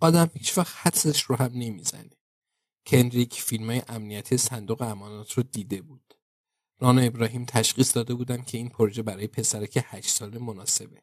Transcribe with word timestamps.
آدم 0.00 0.30
هیچ 0.34 0.58
وقت 0.58 0.76
حدسش 0.76 1.22
رو 1.22 1.36
هم 1.36 1.50
نمی‌زنه. 1.54 2.10
کندریک 2.86 3.34
فیلم 3.34 3.70
های 3.70 3.82
امنیتی 3.88 4.36
صندوق 4.36 4.82
امانات 4.82 5.32
رو 5.32 5.42
دیده 5.42 5.82
بود. 5.82 6.14
رانا 6.78 7.00
ابراهیم 7.00 7.44
تشخیص 7.44 7.96
داده 7.96 8.14
بودن 8.14 8.42
که 8.42 8.58
این 8.58 8.68
پروژه 8.68 9.02
برای 9.02 9.26
پسرک 9.26 9.84
هشت 9.84 10.08
ساله 10.10 10.38
مناسبه. 10.38 11.02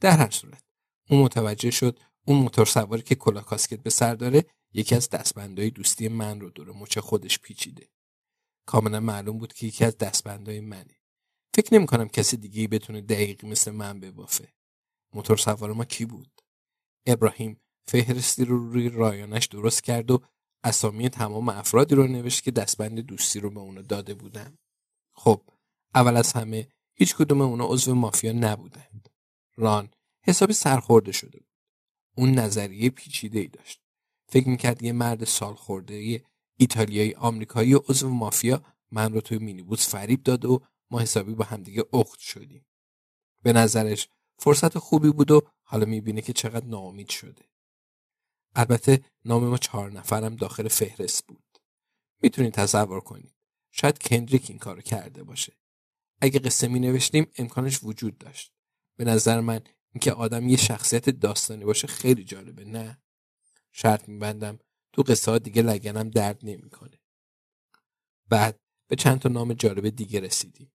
در 0.00 0.16
هر 0.16 0.30
صورت 0.30 0.62
اون 1.10 1.22
متوجه 1.22 1.70
شد 1.70 1.98
اون 2.26 2.38
موتور 2.38 2.66
سواری 2.66 3.02
که 3.02 3.14
کلاه 3.14 3.44
کاسکت 3.44 3.82
به 3.82 3.90
سر 3.90 4.14
داره 4.14 4.44
یکی 4.72 4.94
از 4.94 5.10
دستبندهای 5.10 5.70
دوستی 5.70 6.08
من 6.08 6.40
رو 6.40 6.50
دور 6.50 6.72
مچ 6.72 6.98
خودش 6.98 7.38
پیچیده. 7.38 7.88
کاملا 8.66 9.00
معلوم 9.00 9.38
بود 9.38 9.52
که 9.52 9.66
یکی 9.66 9.84
از 9.84 9.98
دستبندهای 9.98 10.60
منه. 10.60 10.96
فکر 11.54 11.74
نمی 11.74 11.86
کنم 11.86 12.08
کسی 12.08 12.36
دیگه 12.36 12.68
بتونه 12.68 13.00
دقیق 13.00 13.44
مثل 13.44 13.70
من 13.70 14.00
ببافه. 14.00 14.52
موتور 15.14 15.36
سوار 15.36 15.72
ما 15.72 15.84
کی 15.84 16.04
بود؟ 16.04 16.40
ابراهیم 17.06 17.60
فهرستی 17.88 18.44
رو 18.44 18.72
روی 18.72 18.88
رایانش 18.88 19.46
درست 19.46 19.84
کرد 19.84 20.10
و 20.10 20.22
اسامی 20.64 21.08
تمام 21.08 21.48
افرادی 21.48 21.94
رو 21.94 22.06
نوشت 22.06 22.44
که 22.44 22.50
دستبند 22.50 23.00
دوستی 23.00 23.40
رو 23.40 23.50
به 23.50 23.60
اونو 23.60 23.82
داده 23.82 24.14
بودن. 24.14 24.58
خب 25.14 25.42
اول 25.94 26.16
از 26.16 26.32
همه 26.32 26.68
هیچ 26.94 27.16
کدوم 27.16 27.40
اونا 27.40 27.66
عضو 27.66 27.94
مافیا 27.94 28.32
نبودند. 28.32 29.08
ران 29.56 29.90
حسابی 30.22 30.52
سرخورده 30.52 31.12
شده 31.12 31.38
بود. 31.38 31.48
اون 32.16 32.30
نظریه 32.30 32.90
پیچیده 32.90 33.38
ای 33.38 33.48
داشت. 33.48 33.80
فکر 34.28 34.48
می‌کرد 34.48 34.82
یه 34.82 34.92
مرد 34.92 35.24
سال 35.24 35.54
خورده 35.54 36.24
ایتالیایی 36.56 37.14
آمریکایی 37.14 37.74
و 37.74 37.80
عضو 37.88 38.08
مافیا 38.08 38.62
من 38.90 39.12
رو 39.12 39.20
توی 39.20 39.38
مینیبوس 39.38 39.88
فریب 39.88 40.22
داد 40.22 40.44
و 40.44 40.62
ما 40.90 41.00
حسابی 41.00 41.34
با 41.34 41.44
همدیگه 41.44 41.84
اخت 41.92 42.18
شدیم. 42.18 42.66
به 43.42 43.52
نظرش 43.52 44.08
فرصت 44.38 44.78
خوبی 44.78 45.10
بود 45.10 45.30
و 45.30 45.40
حالا 45.62 45.86
می‌بینه 45.86 46.22
که 46.22 46.32
چقدر 46.32 46.66
ناامید 46.66 47.08
شده. 47.08 47.44
البته 48.58 49.04
نام 49.24 49.44
ما 49.44 49.58
چهار 49.58 49.92
نفرم 49.92 50.36
داخل 50.36 50.68
فهرست 50.68 51.26
بود. 51.26 51.44
می‌تونید 52.22 52.54
تصور 52.54 53.00
کنید. 53.00 53.34
شاید 53.70 53.98
کندریک 53.98 54.50
این 54.50 54.58
کارو 54.58 54.80
کرده 54.80 55.22
باشه. 55.22 55.52
اگه 56.20 56.38
قصه 56.38 56.68
می 56.68 56.80
نوشتیم 56.80 57.26
امکانش 57.36 57.84
وجود 57.84 58.18
داشت. 58.18 58.52
به 58.96 59.04
نظر 59.04 59.40
من 59.40 59.60
اینکه 59.92 60.12
آدم 60.12 60.48
یه 60.48 60.56
شخصیت 60.56 61.10
داستانی 61.10 61.64
باشه 61.64 61.86
خیلی 61.86 62.24
جالبه 62.24 62.64
نه؟ 62.64 62.98
شرط 63.72 64.08
میبندم 64.08 64.58
تو 64.92 65.02
قصه 65.02 65.30
ها 65.30 65.38
دیگه 65.38 65.62
لگنم 65.62 66.10
درد 66.10 66.40
نمی‌کنه. 66.42 66.98
بعد 68.28 68.60
به 68.88 68.96
چند 68.96 69.18
تا 69.18 69.28
نام 69.28 69.52
جالب 69.52 69.88
دیگه 69.88 70.20
رسیدیم. 70.20 70.72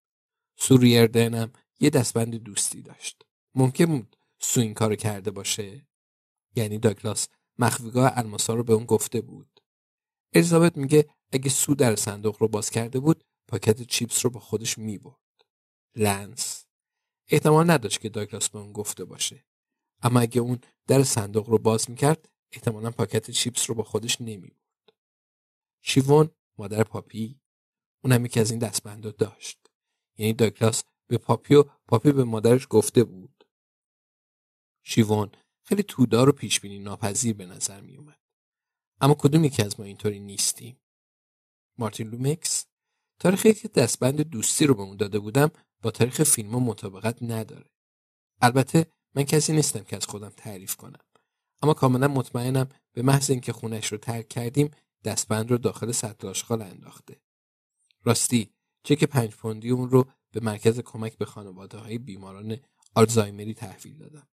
سوریردنم 0.56 1.52
یه 1.80 1.90
دستبند 1.90 2.36
دوستی 2.36 2.82
داشت. 2.82 3.24
ممکن 3.56 3.86
بود 3.86 4.18
سو 4.40 4.62
این 4.62 4.74
کارو 4.74 4.96
کرده 4.96 5.32
باشه؟ 5.32 5.88
یعنی 6.56 6.78
داگلاس 6.80 7.28
مخفیگاه 7.60 8.12
الماسا 8.16 8.54
رو 8.54 8.64
به 8.64 8.74
اون 8.74 8.86
گفته 8.86 9.22
بود. 9.22 9.60
الیزابت 10.34 10.78
میگه 10.78 11.10
اگه 11.32 11.50
سو 11.50 11.76
در 11.76 11.96
صندوق 11.96 12.38
رو 12.40 12.48
باز 12.48 12.70
کرده 12.70 13.00
بود 13.00 13.24
پاکت 13.48 13.82
چیپس 13.82 14.26
رو 14.26 14.32
با 14.32 14.40
خودش 14.40 14.78
می‌برد. 14.78 15.16
لنس 15.96 16.66
احتمال 17.28 17.72
نداشت 17.72 18.02
که 18.02 18.10
داگلاس 18.10 18.50
به 18.50 18.60
اون 18.60 18.72
گفته 18.72 19.06
باشه. 19.06 19.46
اما 20.02 20.20
اگه 20.20 20.42
اون 20.42 20.60
در 20.88 21.04
صندوق 21.04 21.50
رو 21.50 21.58
باز 21.58 21.90
می‌کرد 21.90 22.30
احتمالا 22.52 22.92
پاکت 22.92 23.32
چیپس 23.32 23.70
رو 23.70 23.76
با 23.76 23.84
خودش 23.84 24.22
نمی‌برد. 24.22 24.94
شیوون 25.82 26.30
مادر 26.58 26.84
پاپی 26.84 27.42
اونم 28.04 28.26
یکی 28.26 28.40
از 28.40 28.52
این 28.52 28.60
دستبندا 28.60 29.12
داشت. 29.12 29.68
یعنی 30.18 30.34
داگلاس 30.34 30.84
به 31.08 31.18
پاپی 31.18 31.56
و 31.56 31.64
پاپی 31.64 32.12
به 32.12 32.24
مادرش 32.24 32.68
گفته 32.70 33.04
بود. 33.04 33.44
شیوون 34.84 35.32
خیلی 35.64 35.84
تودار 35.84 36.30
و 36.30 36.32
پیشبینی 36.32 36.80
ناپذیر 36.80 37.34
به 37.34 37.46
نظر 37.46 37.82
می 37.82 37.98
اومد. 37.98 38.20
اما 39.02 39.14
کدوم 39.14 39.44
یکی 39.44 39.64
از 39.64 39.80
ما 39.80 39.86
اینطوری 39.86 40.20
نیستیم؟ 40.20 40.82
مارتین 41.78 42.08
لومکس 42.08 42.66
تاریخی 43.20 43.54
که 43.54 43.68
دستبند 43.68 44.22
دوستی 44.22 44.66
رو 44.66 44.74
به 44.74 44.82
اون 44.82 44.98
داده 44.98 45.20
بودم 45.20 45.52
با 45.82 45.92
تاریخ 45.92 46.24
فیلم 46.24 46.50
مطابقت 46.50 47.24
نداره. 47.24 47.70
البته 48.42 48.86
من 49.16 49.24
کسی 49.24 49.54
نیستم 49.54 49.84
که 49.84 49.96
از 49.96 50.06
خودم 50.06 50.30
تعریف 50.30 50.76
کنم. 50.76 51.00
اما 51.62 51.74
کاملا 51.74 52.08
مطمئنم 52.08 52.70
به 52.94 53.02
محض 53.02 53.30
اینکه 53.30 53.54
خونش 53.54 53.92
رو 53.92 53.98
ترک 53.98 54.28
کردیم 54.28 54.72
دستبند 55.04 55.52
رو 55.52 55.58
داخل 55.58 55.92
سطل 55.92 56.28
آشغال 56.28 56.62
انداخته. 56.62 57.22
راستی 58.04 58.50
چک 58.84 59.04
پنج 59.04 59.36
پوندی 59.36 59.70
اون 59.70 59.90
رو 59.90 60.06
به 60.32 60.40
مرکز 60.40 60.80
کمک 60.80 61.18
به 61.18 61.26
خانواده 61.26 61.78
های 61.78 61.98
بیماران 61.98 62.58
آلزایمری 62.96 63.54
تحویل 63.54 63.98
دادم. 63.98 64.28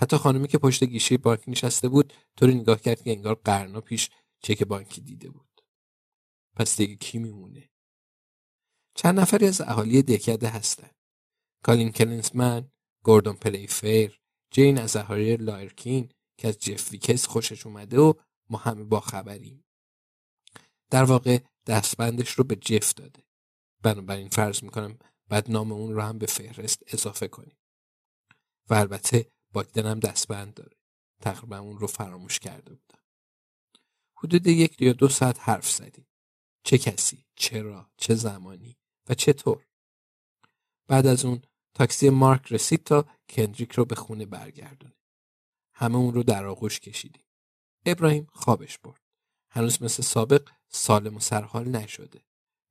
حتی 0.00 0.16
خانمی 0.16 0.48
که 0.48 0.58
پشت 0.58 0.84
گیشه 0.84 1.18
بانک 1.18 1.44
نشسته 1.46 1.88
بود 1.88 2.12
طوری 2.36 2.54
نگاه 2.54 2.80
کرد 2.80 3.02
که 3.02 3.10
انگار 3.10 3.34
قرنا 3.34 3.80
پیش 3.80 4.10
چک 4.42 4.62
بانکی 4.62 5.00
دیده 5.00 5.30
بود. 5.30 5.60
پس 6.56 6.76
دیگه 6.76 6.96
کی 6.96 7.18
میمونه؟ 7.18 7.70
چند 8.94 9.20
نفری 9.20 9.46
از 9.46 9.60
اهالی 9.60 10.02
دهکده 10.02 10.48
هستن. 10.48 10.90
کالین 11.62 11.92
کلنسمن، 11.92 12.70
گوردون 13.04 13.36
پلیفیر، 13.36 14.20
جین 14.50 14.78
از 14.78 14.96
اهالی 14.96 15.36
لایرکین 15.36 16.12
که 16.36 16.48
از 16.48 16.58
جف 16.58 16.92
ویکس 16.92 17.26
خوشش 17.26 17.66
اومده 17.66 17.98
و 17.98 18.12
ما 18.50 18.58
همه 18.58 18.84
با 18.84 19.00
خبریم. 19.00 19.64
در 20.90 21.04
واقع 21.04 21.38
دستبندش 21.66 22.30
رو 22.30 22.44
به 22.44 22.56
جف 22.56 22.94
داده. 22.94 23.22
بنابراین 23.82 24.28
فرض 24.28 24.64
می‌کنم 24.64 24.98
باید 25.28 25.50
نام 25.50 25.72
اون 25.72 25.94
رو 25.94 26.00
هم 26.00 26.18
به 26.18 26.26
فهرست 26.26 26.82
اضافه 26.86 27.28
کنیم. 27.28 27.58
و 28.70 28.74
البته 28.74 29.30
باگدن 29.52 29.86
هم 29.86 30.00
دستبند 30.00 30.54
داره. 30.54 30.76
تقریبا 31.20 31.58
اون 31.58 31.78
رو 31.78 31.86
فراموش 31.86 32.38
کرده 32.38 32.74
بودم. 32.74 33.02
حدود 34.16 34.46
یک 34.46 34.82
یا 34.82 34.92
دو 34.92 35.08
ساعت 35.08 35.40
حرف 35.40 35.70
زدیم. 35.70 36.06
چه 36.64 36.78
کسی؟ 36.78 37.24
چرا؟ 37.34 37.90
چه 37.96 38.14
زمانی؟ 38.14 38.78
و 39.08 39.14
چطور؟ 39.14 39.66
بعد 40.86 41.06
از 41.06 41.24
اون 41.24 41.42
تاکسی 41.74 42.10
مارک 42.10 42.52
رسید 42.52 42.84
تا 42.84 43.04
کندریک 43.28 43.72
رو 43.72 43.84
به 43.84 43.94
خونه 43.94 44.26
برگردونه. 44.26 44.94
همه 45.74 45.96
اون 45.96 46.14
رو 46.14 46.22
در 46.22 46.46
آغوش 46.46 46.80
کشیدیم. 46.80 47.24
ابراهیم 47.86 48.28
خوابش 48.32 48.78
برد. 48.78 49.00
هنوز 49.50 49.82
مثل 49.82 50.02
سابق 50.02 50.48
سالم 50.68 51.16
و 51.16 51.20
سرحال 51.20 51.68
نشده. 51.68 52.20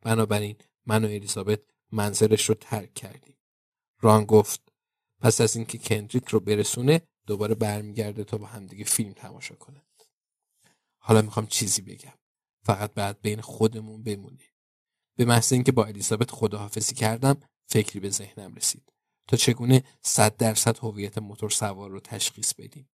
بنابراین 0.01 0.57
من 0.85 1.06
و 1.06 1.07
الیزابت 1.07 1.59
منزلش 1.91 2.50
رو 2.50 2.56
ترک 2.56 2.94
کردیم. 2.94 3.38
ران 4.01 4.25
گفت 4.25 4.66
پس 5.19 5.41
از 5.41 5.55
اینکه 5.55 5.77
کندریک 5.77 6.27
رو 6.27 6.39
برسونه 6.39 7.01
دوباره 7.25 7.55
برمیگرده 7.55 8.23
تا 8.23 8.37
با 8.37 8.45
همدیگه 8.45 8.83
فیلم 8.83 9.13
تماشا 9.13 9.55
کنه. 9.55 9.85
حالا 10.97 11.21
می‌خوام 11.21 11.47
چیزی 11.47 11.81
بگم. 11.81 12.13
فقط 12.63 12.93
بعد 12.93 13.21
بین 13.21 13.41
خودمون 13.41 14.03
بمونه 14.03 14.45
به 15.17 15.25
محض 15.25 15.53
اینکه 15.53 15.71
با 15.71 15.85
الیزابت 15.85 16.31
خداحافظی 16.31 16.95
کردم 16.95 17.41
فکری 17.69 17.99
به 17.99 18.09
ذهنم 18.09 18.55
رسید. 18.55 18.93
تا 19.27 19.37
چگونه 19.37 19.83
صد 20.01 20.37
درصد 20.37 20.77
هویت 20.77 21.17
موتور 21.17 21.49
سوار 21.49 21.89
رو 21.89 21.99
تشخیص 21.99 22.53
بدیم. 22.53 22.89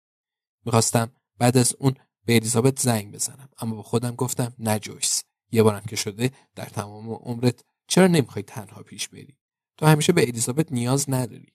می‌خواستم 0.66 1.12
بعد 1.38 1.58
از 1.58 1.76
اون 1.80 1.96
به 2.26 2.36
الیزابت 2.36 2.80
زنگ 2.80 3.14
بزنم. 3.14 3.50
اما 3.58 3.76
با 3.76 3.84
خودم 3.84 4.16
گفتم 4.16 4.54
نه 4.60 4.80
جویس 4.80 5.24
یه 5.52 5.64
بارم 5.64 5.84
که 5.90 5.96
شده 5.96 6.32
در 6.56 6.66
تمام 6.66 7.10
عمرت 7.10 7.64
چرا 7.88 8.08
نمی‌خوای 8.08 8.44
تنها 8.44 8.84
پیش 8.84 9.08
بری؟ 9.08 9.38
تو 9.78 9.86
همیشه 9.86 10.14
به 10.14 10.28
الیزابت 10.28 10.72
نیاز 10.72 11.10
نداری. 11.10 11.54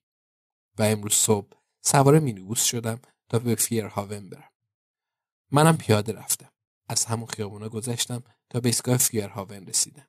و 0.79 0.83
امروز 0.83 1.15
صبح 1.15 1.57
سوار 1.81 2.19
مینیبوس 2.19 2.65
شدم 2.65 3.01
تا 3.29 3.39
به 3.39 3.55
فیرهاون 3.55 4.31
برم. 4.31 4.51
منم 5.51 5.77
پیاده 5.77 6.13
رفتم. 6.13 6.51
از 6.89 7.05
همون 7.05 7.27
خیابونا 7.27 7.69
گذشتم 7.69 8.23
تا 8.51 8.61
به 8.61 8.69
ایستگاه 8.69 8.97
فیرهاون 8.97 9.67
رسیدم. 9.67 10.07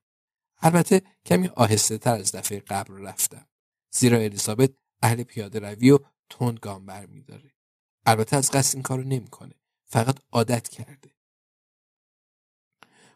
البته 0.61 1.01
کمی 1.25 1.47
آهسته 1.47 1.97
تر 1.97 2.15
از 2.15 2.31
دفعه 2.31 2.59
قبل 2.59 2.93
رفتم. 2.93 3.47
زیرا 3.91 4.17
الیزابت 4.17 4.71
اهل 5.01 5.23
پیاده 5.23 5.59
روی 5.59 5.91
و 5.91 5.99
تند 6.29 6.59
گام 6.59 6.85
برمیداره. 6.85 7.53
البته 8.05 8.37
از 8.37 8.51
قصد 8.51 8.75
این 8.75 8.83
کارو 8.83 9.03
نمی‌کنه. 9.03 9.55
فقط 9.85 10.19
عادت 10.31 10.67
کرده. 10.67 11.15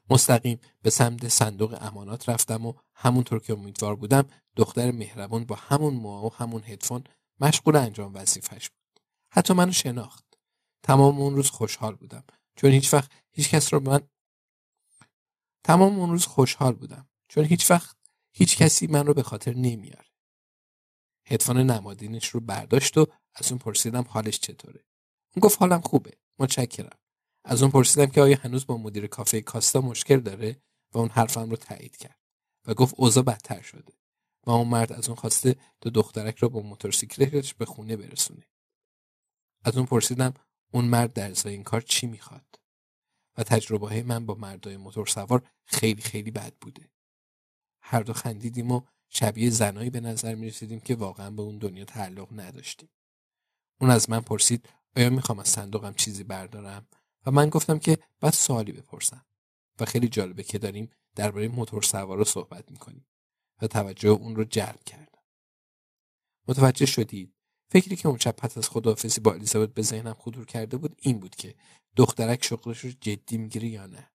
مستقیم 0.10 0.60
به 0.81 0.90
سمت 0.90 1.28
صندوق 1.28 1.78
امانات 1.81 2.30
رفتم 2.30 2.66
و 2.66 2.74
همونطور 2.96 3.40
که 3.40 3.54
امیدوار 3.54 3.96
بودم 3.96 4.28
دختر 4.56 4.92
مهربان 4.92 5.46
با 5.46 5.56
همون 5.56 5.94
موها 5.94 6.25
و 6.28 6.34
همون 6.34 6.63
هدفون 6.63 7.04
مشغول 7.39 7.75
انجام 7.75 8.13
وظیفش 8.15 8.69
بود. 8.69 9.00
حتی 9.31 9.53
منو 9.53 9.71
شناخت. 9.71 10.25
تمام 10.83 11.21
اون 11.21 11.36
روز 11.36 11.50
خوشحال 11.50 11.95
بودم. 11.95 12.24
چون 12.56 12.71
هیچ 12.71 12.94
وقت 12.94 13.12
هیچ 13.31 13.50
کس 13.50 13.74
رو 13.74 13.80
من 13.80 14.09
تمام 15.63 16.00
اون 16.00 16.09
روز 16.09 16.25
خوشحال 16.25 16.74
بودم. 16.74 17.09
چون 17.27 17.45
هیچ 17.45 17.71
وقت 17.71 17.97
هیچ 18.31 18.57
کسی 18.57 18.88
من 18.88 19.06
رو 19.06 19.13
به 19.13 19.24
خاطر 19.24 19.53
نمیاره. 19.53 20.09
هدفون 21.25 21.57
نمادینش 21.57 22.30
رو 22.30 22.39
برداشت 22.39 22.97
و 22.97 23.06
از 23.36 23.51
اون 23.51 23.59
پرسیدم 23.59 24.06
حالش 24.09 24.39
چطوره. 24.39 24.86
اون 25.36 25.41
گفت 25.41 25.59
حالم 25.59 25.81
خوبه. 25.81 26.12
متشکرم. 26.39 27.00
از 27.45 27.62
اون 27.62 27.71
پرسیدم 27.71 28.06
که 28.06 28.21
آیا 28.21 28.38
هنوز 28.38 28.65
با 28.65 28.77
مدیر 28.77 29.07
کافه 29.07 29.41
کاستا 29.41 29.81
مشکل 29.81 30.19
داره 30.19 30.62
و 30.94 30.97
اون 30.97 31.09
حرفم 31.09 31.50
رو 31.50 31.56
تایید 31.56 31.97
کرد. 31.97 32.19
و 32.65 32.74
گفت 32.74 32.94
اوضاع 32.97 33.24
بدتر 33.24 33.62
شده. 33.62 33.99
و 34.44 34.51
اون 34.51 34.68
مرد 34.68 34.94
از 34.94 35.07
اون 35.07 35.15
خواسته 35.15 35.56
تا 35.81 35.89
دخترک 35.89 36.38
رو 36.38 36.50
با 36.50 36.59
موتورسیکلتش 36.59 37.53
به 37.53 37.65
خونه 37.65 37.97
برسونه. 37.97 38.47
از 39.63 39.77
اون 39.77 39.86
پرسیدم 39.86 40.33
اون 40.71 40.86
مرد 40.86 41.13
در 41.13 41.31
ازای 41.31 41.53
این 41.53 41.63
کار 41.63 41.81
چی 41.81 42.07
می‌خواد؟ 42.07 42.59
و 43.38 43.44
تجربه 43.44 44.03
من 44.03 44.25
با 44.25 44.36
مردای 44.36 44.77
موتور 44.77 45.07
سوار 45.07 45.47
خیلی 45.65 46.01
خیلی 46.01 46.31
بد 46.31 46.53
بوده. 46.62 46.91
هر 47.81 48.01
دو 48.01 48.13
خندیدیم 48.13 48.71
و 48.71 48.81
شبیه 49.09 49.50
زنایی 49.50 49.89
به 49.89 50.00
نظر 50.00 50.36
می 50.36 50.47
رسیدیم 50.47 50.80
که 50.80 50.95
واقعا 50.95 51.31
به 51.31 51.41
اون 51.41 51.57
دنیا 51.57 51.86
تعلق 51.86 52.39
نداشتیم. 52.39 52.89
اون 53.81 53.89
از 53.89 54.09
من 54.09 54.19
پرسید 54.19 54.69
آیا 54.97 55.09
می‌خوام 55.09 55.39
از 55.39 55.47
صندوقم 55.47 55.94
چیزی 55.94 56.24
بردارم؟ 56.24 56.88
و 57.25 57.31
من 57.31 57.50
گفتم 57.50 57.80
که 57.80 57.97
بعد 58.19 58.33
سوالی 58.33 58.71
بپرسم. 58.71 59.25
و 59.80 59.86
خیلی 59.86 60.07
جالبه 60.07 60.44
که 60.44 60.57
داریم 60.57 60.89
درباره 61.15 61.47
موتور 61.47 61.81
سوار 61.81 62.24
صحبت 62.24 62.71
می‌کنیم. 62.71 63.06
و 63.62 63.68
توجه 63.68 64.10
اون 64.10 64.36
رو 64.36 64.44
جلب 64.44 64.84
کردم 64.84 65.22
متوجه 66.48 66.86
شدید. 66.86 67.34
فکری 67.72 67.96
که 67.96 68.08
اون 68.08 68.18
شب 68.18 68.32
پس 68.32 68.58
از 68.58 68.70
خداحافظی 68.70 69.22
با 69.22 69.34
الیزابت 69.34 69.74
به 69.74 69.82
ذهنم 69.82 70.14
خطور 70.14 70.46
کرده 70.46 70.78
بود 70.78 70.96
این 71.00 71.20
بود 71.20 71.36
که 71.36 71.56
دخترک 71.96 72.46
شغلش 72.46 72.80
رو 72.80 72.92
جدی 73.02 73.38
می‌گیره 73.38 73.68
یا 73.68 73.86
نه 73.86 74.12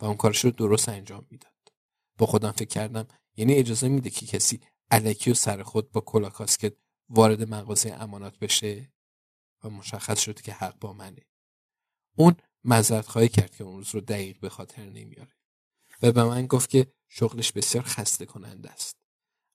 و 0.00 0.04
اون 0.04 0.16
کارش 0.16 0.44
رو 0.44 0.50
درست 0.50 0.88
انجام 0.88 1.26
می‌داد. 1.30 1.52
با 2.18 2.26
خودم 2.26 2.50
فکر 2.50 2.68
کردم 2.68 3.08
یعنی 3.36 3.54
اجازه 3.54 3.88
میده 3.88 4.10
که 4.10 4.26
کسی 4.26 4.60
علکی 4.90 5.30
و 5.30 5.34
سر 5.34 5.62
خود 5.62 5.92
با 5.92 6.00
کلا 6.00 6.30
کاسکت 6.30 6.74
وارد 7.08 7.48
مغازه 7.48 7.92
امانات 7.92 8.38
بشه؟ 8.38 8.92
و 9.64 9.70
مشخص 9.70 10.20
شد 10.20 10.40
که 10.40 10.52
حق 10.52 10.78
با 10.78 10.92
منه. 10.92 11.26
اون 12.16 12.36
مذرت 12.64 13.06
خواهی 13.06 13.28
کرد 13.28 13.56
که 13.56 13.64
اون 13.64 13.76
روز 13.76 13.94
رو 13.94 14.00
دقیق 14.00 14.40
به 14.40 14.48
خاطر 14.48 14.84
نمیاره. 14.84 15.36
و 16.02 16.12
به 16.12 16.24
من 16.24 16.46
گفت 16.46 16.70
که 16.70 16.92
شغلش 17.10 17.52
بسیار 17.52 17.84
خسته 17.84 18.26
کننده 18.26 18.70
است. 18.70 18.96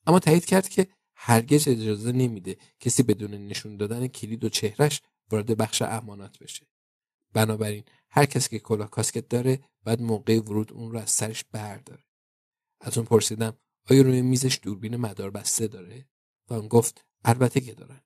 اما 0.08 0.20
تایید 0.20 0.46
کرد 0.46 0.70
که 0.70 0.88
هرگز 1.16 1.68
اجازه 1.68 2.12
نمیده 2.12 2.58
کسی 2.80 3.04
بدون 3.04 3.32
نشون 3.32 3.78
دادن 3.78 4.08
کلید 4.08 4.44
و 4.44 4.50
چهرش 4.50 5.02
وارد 5.32 5.58
بخش 5.58 5.82
امانات 5.82 6.40
بشه. 6.40 6.68
بنابراین 7.34 7.84
هر 8.10 8.26
کسی 8.26 8.50
که 8.50 8.60
کلاه 8.60 8.90
کاسکت 8.90 9.28
داره 9.28 9.60
بعد 9.84 10.02
موقع 10.02 10.40
ورود 10.40 10.74
اون 10.74 10.92
رو 10.92 11.00
از 11.00 11.10
سرش 11.10 11.44
برداره. 11.52 12.04
از 12.82 12.98
اون 12.98 13.08
پرسیدم 13.08 13.58
آیا 13.90 14.02
روی 14.02 14.22
میزش 14.22 14.60
دوربین 14.62 14.96
مدار 14.96 15.32
بسته 15.32 15.68
داره؟ 15.68 16.10
و 16.50 16.54
اون 16.54 16.68
گفت 16.68 17.06
البته 17.24 17.62
که 17.62 17.74
دارن. 17.74 18.02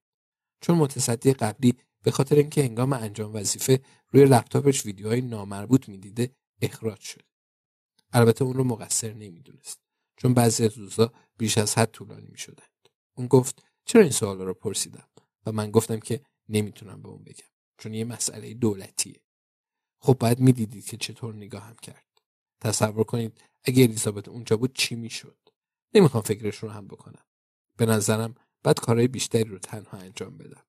چون 0.62 0.78
متصدی 0.78 1.34
قبلی 1.34 1.78
به 2.04 2.12
خاطر 2.12 2.36
اینکه 2.36 2.64
هنگام 2.64 2.94
انجام 2.94 3.36
وظیفه 3.36 3.82
روی 4.12 4.26
لپتاپش 4.26 4.86
ویدیوهای 4.86 5.22
نامربوط 5.22 5.90
می‌دیده 5.90 6.36
اخراج 6.62 7.00
شد. 7.00 7.29
البته 8.12 8.44
اون 8.44 8.54
رو 8.54 8.64
مقصر 8.64 9.14
نمی‌دونست 9.14 9.80
چون 10.18 10.34
بعضی 10.34 10.66
از 10.66 10.78
روزا 10.78 11.14
بیش 11.38 11.58
از 11.58 11.78
حد 11.78 11.92
طولانی 11.92 12.28
می‌شدند. 12.28 12.90
اون 13.14 13.28
گفت 13.28 13.64
چرا 13.86 14.02
این 14.02 14.12
سوال 14.12 14.42
رو 14.42 14.54
پرسیدم؟ 14.54 15.10
و 15.46 15.52
من 15.52 15.72
گفتم 15.72 16.00
که 16.00 16.26
نمی‌تونم 16.50 17.02
به 17.02 17.10
اون 17.10 17.24
بگم 17.24 17.50
چون 17.78 17.94
یه 17.94 18.06
مسئله 18.06 18.54
دولتیه. 18.54 19.22
خب 20.00 20.18
باید 20.20 20.40
می‌دیدید 20.40 20.86
که 20.86 20.98
چطور 20.98 21.36
نگاهم 21.36 21.76
کرد. 21.76 22.22
تصور 22.62 23.04
کنید 23.04 23.42
اگه 23.64 23.84
الیزابت 23.84 24.28
اونجا 24.28 24.58
بود 24.58 24.76
چی 24.76 24.96
می‌شد. 24.96 25.38
نمی‌خوام 25.94 26.24
فکرش 26.24 26.56
رو 26.56 26.70
هم 26.70 26.88
بکنم. 26.88 27.26
به 27.78 27.86
نظرم 27.86 28.36
بعد 28.64 28.80
کارهای 28.80 29.08
بیشتری 29.08 29.44
رو 29.44 29.60
تنها 29.60 29.98
انجام 29.98 30.38
بدم. 30.38 30.66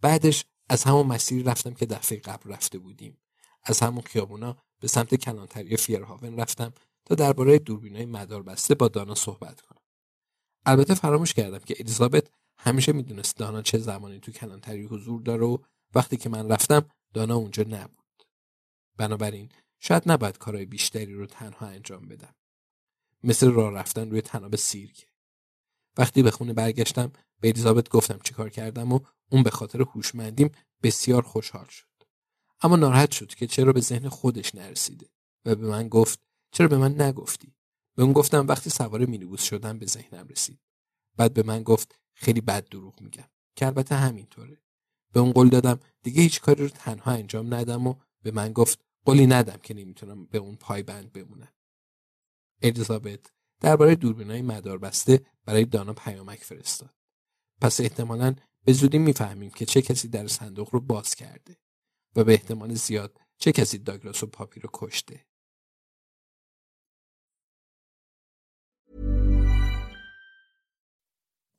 بعدش 0.00 0.44
از 0.68 0.84
همون 0.84 1.06
مسیری 1.06 1.42
رفتم 1.42 1.74
که 1.74 1.86
دفعه 1.86 2.18
قبل 2.18 2.50
رفته 2.50 2.78
بودیم. 2.78 3.18
از 3.62 3.80
همون 3.80 4.02
خیابونا 4.02 4.62
به 4.80 4.88
سمت 4.88 5.14
کلانتری 5.14 5.76
فیرهاون 5.76 6.40
رفتم 6.40 6.72
تا 7.04 7.14
درباره 7.14 7.58
دوربینای 7.58 8.06
مدار 8.06 8.42
بسته 8.42 8.74
با 8.74 8.88
دانا 8.88 9.14
صحبت 9.14 9.60
کنم. 9.60 9.80
البته 10.66 10.94
فراموش 10.94 11.34
کردم 11.34 11.58
که 11.58 11.76
الیزابت 11.80 12.30
همیشه 12.58 12.92
می‌دونست 12.92 13.36
دانا 13.36 13.62
چه 13.62 13.78
زمانی 13.78 14.20
تو 14.20 14.32
کلانتری 14.32 14.82
حضور 14.82 15.22
داره 15.22 15.44
و 15.44 15.58
وقتی 15.94 16.16
که 16.16 16.28
من 16.28 16.48
رفتم 16.48 16.88
دانا 17.14 17.36
اونجا 17.36 17.62
نبود. 17.62 18.24
بنابراین 18.96 19.48
شاید 19.80 20.02
نباید 20.06 20.38
کارهای 20.38 20.66
بیشتری 20.66 21.14
رو 21.14 21.26
تنها 21.26 21.66
انجام 21.66 22.08
بدم. 22.08 22.34
مثل 23.22 23.50
راه 23.50 23.72
رفتن 23.72 24.10
روی 24.10 24.20
تناب 24.20 24.56
سیرک. 24.56 25.06
وقتی 25.98 26.22
به 26.22 26.30
خونه 26.30 26.52
برگشتم 26.52 27.12
به 27.40 27.48
الیزابت 27.48 27.88
گفتم 27.88 28.18
چیکار 28.24 28.50
کردم 28.50 28.92
و 28.92 29.00
اون 29.30 29.42
به 29.42 29.50
خاطر 29.50 29.82
هوشمندیم 29.82 30.50
بسیار 30.82 31.22
خوشحال 31.22 31.66
شد. 31.66 31.95
اما 32.60 32.76
ناراحت 32.76 33.10
شد 33.10 33.34
که 33.34 33.46
چرا 33.46 33.72
به 33.72 33.80
ذهن 33.80 34.08
خودش 34.08 34.54
نرسیده 34.54 35.10
و 35.44 35.54
به 35.54 35.66
من 35.66 35.88
گفت 35.88 36.20
چرا 36.52 36.68
به 36.68 36.78
من 36.78 37.00
نگفتی؟ 37.00 37.54
به 37.94 38.02
اون 38.02 38.12
گفتم 38.12 38.46
وقتی 38.46 38.70
سوار 38.70 39.06
مینیبوس 39.06 39.42
شدم 39.42 39.78
به 39.78 39.86
ذهنم 39.86 40.28
رسید. 40.28 40.60
بعد 41.16 41.34
به 41.34 41.42
من 41.42 41.62
گفت 41.62 41.98
خیلی 42.14 42.40
بد 42.40 42.68
دروغ 42.68 43.00
میگم. 43.00 43.28
که 43.56 43.66
البته 43.66 43.94
همینطوره. 43.94 44.62
به 45.12 45.20
اون 45.20 45.32
قول 45.32 45.48
دادم 45.48 45.80
دیگه 46.02 46.22
هیچ 46.22 46.40
کاری 46.40 46.62
رو 46.62 46.68
تنها 46.68 47.12
انجام 47.12 47.54
ندم 47.54 47.86
و 47.86 47.94
به 48.22 48.30
من 48.30 48.52
گفت 48.52 48.80
قولی 49.04 49.26
ندم 49.26 49.56
که 49.62 49.74
نمی‌تونم 49.74 50.26
به 50.26 50.38
اون 50.38 50.56
پایبند 50.56 51.12
بمونم. 51.12 51.52
الیزابت 52.62 53.32
درباره 53.60 53.94
دوربینای 53.94 54.42
مدار 54.42 54.78
بسته 54.78 55.26
برای 55.44 55.64
دانا 55.64 55.92
پیامک 55.92 56.44
فرستاد. 56.44 56.94
پس 57.60 57.80
احتمالا 57.80 58.34
به 58.64 58.72
زودی 58.72 58.98
می‌فهمیم 58.98 59.50
که 59.50 59.66
چه 59.66 59.82
کسی 59.82 60.08
در 60.08 60.26
صندوق 60.26 60.68
رو 60.74 60.80
باز 60.80 61.14
کرده. 61.14 61.56
و 62.15 62.23
به 62.23 62.33
احتمال 62.33 62.73
زیاد 62.73 63.17
چه 63.37 63.51
کسی 63.51 63.77
داگلاس 63.77 64.23
و 64.23 64.27
پاپی 64.27 64.59
رو 64.59 64.69
کشته 64.73 65.25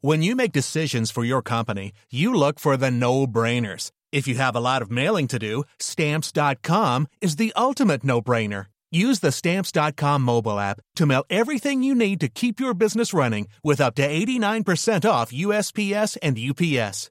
When 0.04 0.20
you 0.20 0.34
make 0.34 0.50
decisions 0.50 1.12
for 1.12 1.25
your 1.25 1.42
company, 1.42 1.92
you 2.11 2.34
look 2.34 2.58
for 2.58 2.76
the 2.76 2.90
no-brainers. 2.90 3.92
If 4.11 4.26
you 4.26 4.34
have 4.34 4.56
a 4.56 4.64
lot 4.70 4.82
of 4.82 4.90
mailing 4.90 5.28
to 5.28 5.38
do, 5.38 5.62
stamps.com 5.78 7.06
is 7.20 7.37
the 7.37 7.52
ultimate 7.54 8.02
no-brainer. 8.02 8.66
Use 8.90 9.20
the 9.20 9.32
stamps.com 9.32 10.22
mobile 10.22 10.58
app 10.58 10.80
to 10.96 11.06
mail 11.06 11.25
everything 11.30 11.82
you 11.82 11.94
need 11.94 12.20
to 12.20 12.28
keep 12.28 12.61
your 12.61 12.75
business 12.75 13.14
running 13.14 13.49
with 13.64 13.80
up 13.80 13.94
to 13.94 14.06
89% 14.06 15.08
off 15.08 15.32
USPS 15.32 16.18
and 16.20 16.37
UPS. 16.37 17.11